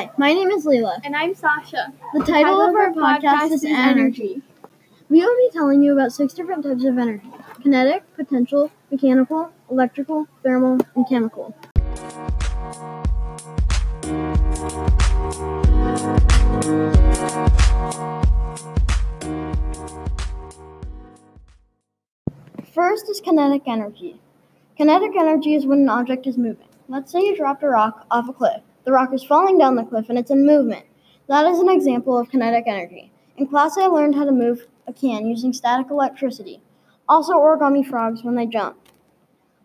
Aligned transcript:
Hi, 0.00 0.10
my 0.16 0.32
name 0.32 0.50
is 0.50 0.64
Leila. 0.64 0.98
And 1.04 1.14
I'm 1.14 1.34
Sasha. 1.34 1.92
The 2.14 2.24
title 2.24 2.58
of 2.58 2.74
our 2.74 2.90
podcast 2.90 3.52
is 3.52 3.62
Energy. 3.66 4.40
We 5.10 5.20
will 5.20 5.36
be 5.36 5.50
telling 5.52 5.82
you 5.82 5.92
about 5.92 6.14
six 6.14 6.32
different 6.32 6.64
types 6.64 6.86
of 6.86 6.96
energy 6.96 7.30
kinetic, 7.62 8.02
potential, 8.16 8.72
mechanical, 8.90 9.52
electrical, 9.70 10.26
thermal, 10.42 10.78
and 10.94 11.06
chemical. 11.06 11.54
First 22.72 23.10
is 23.10 23.20
kinetic 23.20 23.64
energy. 23.66 24.18
Kinetic 24.78 25.10
energy 25.14 25.56
is 25.56 25.66
when 25.66 25.80
an 25.80 25.90
object 25.90 26.26
is 26.26 26.38
moving. 26.38 26.68
Let's 26.88 27.12
say 27.12 27.20
you 27.20 27.36
dropped 27.36 27.62
a 27.62 27.68
rock 27.68 28.06
off 28.10 28.30
a 28.30 28.32
cliff. 28.32 28.62
The 28.84 28.92
rock 28.92 29.12
is 29.12 29.22
falling 29.22 29.58
down 29.58 29.76
the 29.76 29.84
cliff 29.84 30.08
and 30.08 30.18
it's 30.18 30.30
in 30.30 30.46
movement. 30.46 30.86
That 31.28 31.46
is 31.46 31.58
an 31.58 31.68
example 31.68 32.18
of 32.18 32.30
kinetic 32.30 32.64
energy. 32.66 33.12
In 33.36 33.46
class, 33.46 33.76
I 33.78 33.86
learned 33.86 34.14
how 34.14 34.24
to 34.24 34.32
move 34.32 34.66
a 34.86 34.92
can 34.92 35.26
using 35.26 35.52
static 35.52 35.90
electricity. 35.90 36.60
Also, 37.08 37.34
origami 37.34 37.86
frogs 37.86 38.22
when 38.22 38.36
they 38.36 38.46
jump. 38.46 38.76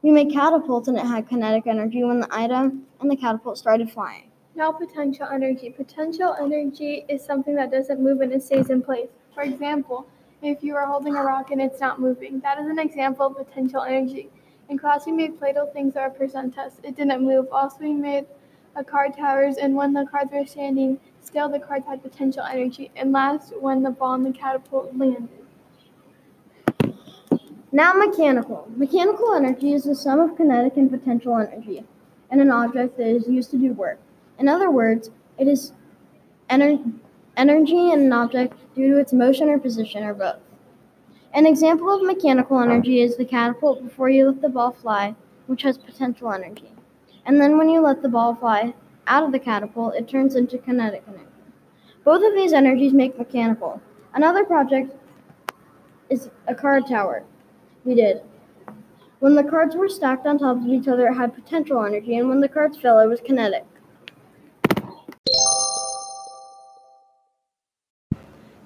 We 0.02 0.12
made 0.12 0.32
catapults 0.32 0.88
and 0.88 0.98
it 0.98 1.06
had 1.06 1.28
kinetic 1.28 1.66
energy 1.66 2.04
when 2.04 2.20
the 2.20 2.28
item 2.30 2.86
and 3.00 3.10
the 3.10 3.16
catapult 3.16 3.58
started 3.58 3.92
flying. 3.92 4.30
Now, 4.56 4.72
potential 4.72 5.28
energy. 5.32 5.70
Potential 5.70 6.36
energy 6.40 7.06
is 7.10 7.24
something 7.24 7.56
that 7.56 7.72
doesn't 7.72 8.00
move 8.00 8.22
and 8.22 8.32
it 8.32 8.44
stays 8.44 8.70
in 8.70 8.82
place. 8.82 9.10
For 9.34 9.44
example, 9.44 10.08
if 10.42 10.64
you 10.64 10.76
are 10.76 10.86
holding 10.86 11.16
a 11.16 11.24
rock 11.24 11.52
and 11.52 11.62
it's 11.62 11.82
not 11.82 12.00
moving, 12.00 12.40
that 12.42 12.60
is 12.60 12.68
an 12.68 12.80
example 12.80 13.26
of 13.26 13.36
potential 13.36 13.82
energy. 13.82 14.30
In 14.70 14.78
class, 14.78 15.06
we 15.06 15.12
made 15.12 15.38
Play-Doh 15.40 15.72
things 15.74 15.96
that 15.96 16.18
percent 16.18 16.54
test. 16.54 16.80
It 16.84 16.96
didn't 16.96 17.24
move. 17.24 17.48
Also, 17.52 17.78
we 17.82 17.94
made 17.94 18.26
a 18.76 18.84
card 18.84 19.16
towers, 19.16 19.58
and 19.58 19.76
when 19.76 19.94
the 19.94 20.06
cards 20.06 20.32
were 20.32 20.46
standing 20.46 21.00
still, 21.22 21.50
the 21.50 21.60
cards 21.60 21.86
had 21.88 22.04
potential 22.04 22.44
energy. 22.44 22.92
And 22.96 23.12
last, 23.12 23.54
when 23.60 23.84
the 23.84 23.92
ball 23.92 24.14
and 24.16 24.26
the 24.26 24.32
catapult 24.32 24.96
landed. 24.96 25.30
Now, 27.72 27.94
mechanical. 27.94 28.68
Mechanical 28.76 29.34
energy 29.34 29.74
is 29.74 29.84
the 29.84 29.96
sum 29.96 30.20
of 30.20 30.38
kinetic 30.38 30.78
and 30.78 30.90
potential 30.90 31.38
energy 31.38 31.84
in 32.32 32.40
an 32.40 32.52
object 32.52 32.98
that 32.98 33.08
is 33.08 33.28
used 33.28 33.52
to 33.52 33.58
do 33.58 33.74
work. 33.74 34.00
In 34.40 34.48
other 34.48 34.72
words, 34.72 35.12
it 35.38 35.48
is 35.48 35.74
ener- 36.50 36.94
energy 37.36 37.92
in 37.92 38.00
an 38.02 38.14
object 38.14 38.58
due 38.76 38.94
to 38.94 39.00
its 39.00 39.14
motion 39.14 39.50
or 39.50 39.60
position 39.60 40.04
or 40.04 40.14
both. 40.14 40.40
An 41.34 41.46
example 41.46 41.90
of 41.90 42.02
mechanical 42.02 42.62
energy 42.62 43.02
is 43.02 43.18
the 43.18 43.26
catapult 43.26 43.84
before 43.84 44.10
you 44.10 44.28
let 44.28 44.42
the 44.42 44.48
ball 44.48 44.72
fly, 44.72 45.16
which 45.48 45.64
has 45.64 45.78
potential 45.78 46.32
energy. 46.32 46.72
And 47.26 47.42
then 47.42 47.58
when 47.58 47.70
you 47.70 47.82
let 47.82 48.02
the 48.02 48.10
ball 48.10 48.36
fly 48.36 48.74
out 49.08 49.24
of 49.24 49.32
the 49.32 49.40
catapult, 49.40 49.96
it 49.96 50.08
turns 50.08 50.36
into 50.36 50.60
kinetic 50.60 51.04
energy. 51.08 51.26
Both 52.04 52.24
of 52.24 52.36
these 52.36 52.54
energies 52.54 52.94
make 52.94 53.18
mechanical. 53.18 53.82
Another 54.14 54.46
project 54.46 54.96
is 56.10 56.30
a 56.48 56.54
card 56.54 56.86
tower 56.88 57.24
we 57.84 57.96
did. 57.96 58.22
When 59.20 59.34
the 59.34 59.44
cards 59.44 59.76
were 59.76 59.90
stacked 59.90 60.28
on 60.28 60.38
top 60.38 60.58
of 60.58 60.68
each 60.68 60.88
other, 60.88 61.08
it 61.08 61.16
had 61.16 61.34
potential 61.34 61.84
energy, 61.84 62.18
and 62.18 62.30
when 62.30 62.42
the 62.42 62.48
cards 62.48 62.78
fell, 62.78 63.00
it 63.00 63.08
was 63.08 63.22
kinetic. 63.22 63.66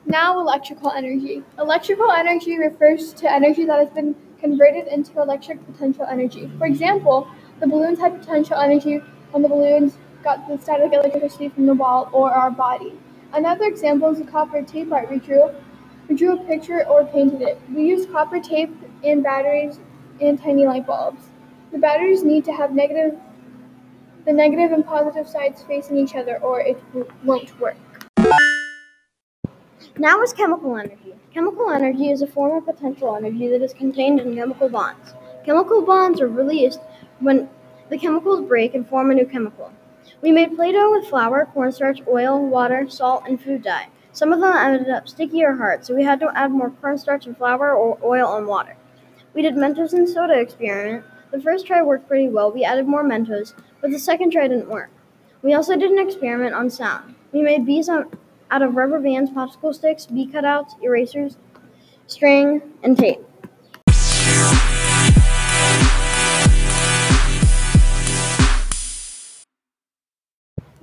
Now, 0.05 0.39
electrical 0.39 0.91
energy. 0.91 1.43
Electrical 1.59 2.11
energy 2.11 2.57
refers 2.57 3.13
to 3.13 3.31
energy 3.31 3.63
that 3.65 3.79
has 3.79 3.89
been 3.89 4.15
converted 4.41 4.87
into 4.87 5.21
electric 5.21 5.63
potential 5.65 6.05
energy. 6.09 6.51
For 6.57 6.65
example, 6.65 7.27
the 7.59 7.67
balloons 7.67 7.99
had 7.99 8.19
potential 8.19 8.57
energy 8.57 9.01
when 9.31 9.43
the 9.43 9.49
balloons 9.49 9.97
got 10.23 10.47
the 10.47 10.57
static 10.57 10.93
electricity 10.93 11.49
from 11.49 11.65
the 11.65 11.73
wall 11.73 12.09
or 12.13 12.31
our 12.31 12.51
body. 12.51 12.93
Another 13.33 13.65
example 13.65 14.09
is 14.09 14.19
the 14.19 14.25
copper 14.25 14.61
tape 14.61 14.91
art 14.91 15.09
we 15.11 15.19
drew. 15.19 15.49
We 16.07 16.15
drew 16.15 16.33
a 16.33 16.37
picture 16.45 16.87
or 16.87 17.05
painted 17.05 17.41
it. 17.41 17.61
We 17.73 17.85
used 17.85 18.11
copper 18.11 18.39
tape 18.39 18.75
and 19.03 19.23
batteries 19.23 19.79
and 20.21 20.41
tiny 20.41 20.65
light 20.65 20.87
bulbs. 20.87 21.27
The 21.71 21.77
batteries 21.77 22.23
need 22.23 22.45
to 22.45 22.51
have 22.51 22.73
negative, 22.73 23.19
the 24.25 24.33
negative 24.33 24.71
and 24.71 24.85
positive 24.85 25.27
sides 25.27 25.63
facing 25.63 25.97
each 25.97 26.15
other, 26.15 26.39
or 26.39 26.61
it 26.61 26.81
won't 27.23 27.59
work. 27.59 27.77
Now 29.97 30.21
is 30.21 30.33
chemical 30.33 30.77
energy. 30.77 31.13
Chemical 31.33 31.69
energy 31.69 32.09
is 32.09 32.21
a 32.21 32.27
form 32.27 32.57
of 32.57 32.65
potential 32.65 33.15
energy 33.15 33.49
that 33.49 33.61
is 33.61 33.73
contained 33.73 34.19
in 34.19 34.35
chemical 34.35 34.69
bonds. 34.69 35.13
Chemical 35.45 35.83
bonds 35.83 36.19
are 36.21 36.27
released 36.27 36.79
when 37.19 37.49
the 37.89 37.97
chemicals 37.97 38.47
break 38.47 38.75
and 38.75 38.87
form 38.87 39.11
a 39.11 39.15
new 39.15 39.25
chemical. 39.25 39.71
We 40.21 40.31
made 40.31 40.55
Play 40.55 40.71
Doh 40.71 40.91
with 40.91 41.07
flour, 41.07 41.47
cornstarch, 41.53 42.01
oil, 42.07 42.45
water, 42.45 42.89
salt, 42.89 43.23
and 43.27 43.41
food 43.41 43.63
dye. 43.63 43.87
Some 44.11 44.33
of 44.33 44.41
them 44.41 44.55
ended 44.55 44.89
up 44.89 45.07
sticky 45.07 45.43
or 45.43 45.55
hard, 45.55 45.85
so 45.85 45.95
we 45.95 46.03
had 46.03 46.19
to 46.19 46.31
add 46.35 46.51
more 46.51 46.71
cornstarch 46.71 47.25
and 47.25 47.37
flour 47.37 47.73
or 47.73 47.97
oil 48.03 48.35
and 48.35 48.47
water. 48.47 48.75
We 49.33 49.41
did 49.41 49.55
Mentos 49.55 49.93
and 49.93 50.09
soda 50.09 50.39
experiment. 50.39 51.05
The 51.31 51.41
first 51.41 51.67
try 51.67 51.81
worked 51.81 52.07
pretty 52.07 52.27
well. 52.27 52.51
We 52.51 52.63
added 52.63 52.87
more 52.87 53.03
Mentos, 53.03 53.53
but 53.81 53.91
the 53.91 53.99
second 53.99 54.31
try 54.31 54.47
didn't 54.47 54.69
work. 54.69 54.89
We 55.41 55.53
also 55.53 55.77
did 55.77 55.91
an 55.91 55.99
experiment 55.99 56.55
on 56.55 56.69
sound. 56.69 57.15
We 57.31 57.41
made 57.41 57.65
bees 57.65 57.87
on 57.87 58.09
out 58.51 58.63
of 58.63 58.75
rubber 58.75 58.99
bands, 58.99 59.29
popsicle 59.29 59.75
sticks, 59.75 60.07
bee 60.07 60.27
cutouts, 60.27 60.81
erasers, 60.81 61.37
string, 62.07 62.61
and 62.83 62.97
tape. 62.97 63.19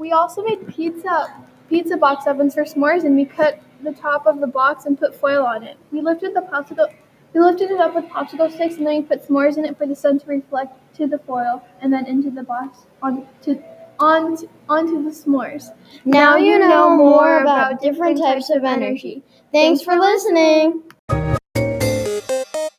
We 0.06 0.12
also 0.12 0.44
made 0.44 0.65
pizza 0.69 1.34
pizza 1.69 1.97
box 1.97 2.28
ovens 2.28 2.55
for 2.55 2.62
s'mores, 2.62 3.03
and 3.05 3.17
we 3.17 3.25
cut 3.25 3.61
the 3.83 3.91
top 3.91 4.25
of 4.25 4.39
the 4.39 4.47
box 4.47 4.87
and 4.87 4.97
put 4.97 5.17
foil 5.17 5.44
on 5.44 5.65
it. 5.65 5.77
We 5.91 6.00
lifted 6.00 6.33
the 6.33 6.43
popsicle. 6.43 6.94
We 7.34 7.41
lifted 7.41 7.72
it 7.72 7.81
up 7.81 7.97
with 7.97 8.05
popsicle 8.05 8.53
sticks, 8.53 8.77
and 8.77 8.87
then 8.87 8.99
we 8.99 9.03
put 9.03 9.27
s'mores 9.27 9.59
in 9.59 9.65
it 9.65 9.77
for 9.77 9.84
the 9.84 9.97
sun 9.97 10.21
to 10.21 10.27
reflect 10.28 10.78
to 10.99 11.09
the 11.09 11.19
foil, 11.19 11.61
and 11.81 11.93
then 11.93 12.06
into 12.06 12.31
the 12.31 12.45
box 12.45 12.87
onto 13.03 13.27
onto, 13.99 14.49
onto 14.69 15.03
the 15.03 15.11
s'mores. 15.11 15.75
Now 16.05 16.37
you 16.37 16.61
know 16.61 16.97
more 16.97 17.41
about 17.41 17.81
different 17.81 18.19
types 18.19 18.49
of 18.50 18.62
energy. 18.62 19.25
Thanks 19.50 19.83
for 19.83 19.97
listening. 19.97 20.85